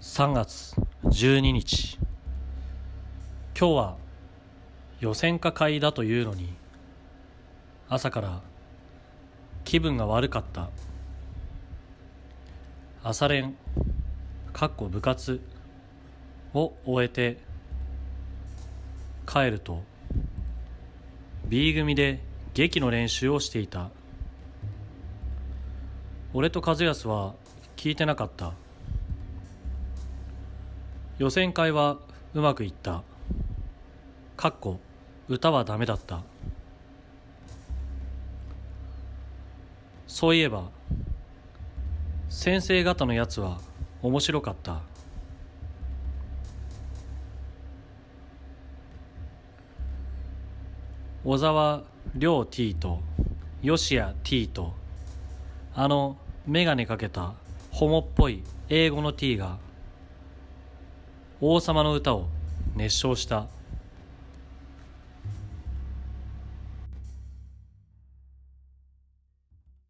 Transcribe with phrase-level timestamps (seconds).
[0.00, 1.98] 3月12日。
[3.58, 3.96] 今日は
[5.00, 6.54] 予選会会だというのに
[7.88, 8.40] 朝から
[9.64, 10.68] 気分が悪かった。
[13.02, 13.56] 朝練
[14.52, 15.40] かっこ部活
[16.54, 17.40] を終えて
[19.26, 19.82] 帰ると
[21.48, 22.20] B 組で
[22.54, 23.90] 劇の練習をしていた。
[26.32, 27.34] 俺と和康は
[27.76, 28.52] 聞いてなかった。
[31.18, 31.98] 予選会は
[32.32, 33.02] うまくいった。
[34.36, 34.78] かっこ
[35.28, 36.22] 歌はダメだった。
[40.06, 40.70] そういえば
[42.28, 43.58] 先生方のやつは
[44.00, 44.80] 面白かった。
[51.24, 51.82] 小沢
[52.14, 53.00] 亮 T と
[53.60, 54.72] 吉谷 T と
[55.74, 56.16] あの
[56.46, 57.34] 眼鏡かけた
[57.72, 59.58] ホモっぽい英語の T が
[61.40, 62.26] 王様の歌を
[62.74, 63.46] 熱唱した